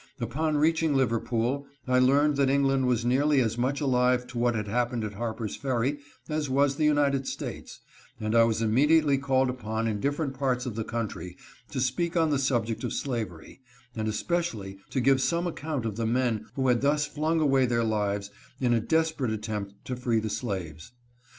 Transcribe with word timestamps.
Upon 0.19 0.57
reaching 0.57 0.95
Liverpool 0.95 1.67
I 1.87 1.99
learned 1.99 2.35
that 2.37 2.49
England 2.49 2.87
was 2.87 3.05
nearly 3.05 3.39
as 3.39 3.55
much 3.55 3.79
alive 3.81 4.25
to 4.29 4.39
what 4.39 4.55
had 4.55 4.67
happened 4.67 5.03
at 5.03 5.13
Harper's 5.13 5.55
Ferry 5.55 5.99
as 6.27 6.49
was 6.49 6.75
the 6.77 6.85
United 6.85 7.27
States, 7.27 7.79
and 8.19 8.33
I 8.33 8.43
was 8.45 8.63
immediately 8.63 9.19
called 9.19 9.47
upon 9.47 9.87
in 9.87 9.99
different 9.99 10.33
parts 10.33 10.65
of 10.65 10.73
the 10.75 10.83
country 10.83 11.37
to 11.69 11.79
speak 11.79 12.17
on 12.17 12.31
the 12.31 12.39
subject 12.39 12.83
of 12.83 12.93
slavery, 12.93 13.61
and 13.95 14.07
espe 14.07 14.39
cially 14.41 14.79
to 14.89 15.01
give 15.01 15.21
some 15.21 15.45
account 15.45 15.85
of 15.85 15.97
the 15.97 16.07
men 16.07 16.47
who 16.55 16.67
had 16.69 16.81
thus 16.81 17.05
flung 17.05 17.39
away 17.39 17.67
their 17.67 17.83
lives 17.83 18.31
in 18.59 18.73
a 18.73 18.79
desperate 18.79 19.29
attempt 19.29 19.85
to 19.85 19.95
free 19.95 20.19
the 20.19 20.31
slaves. 20.31 20.93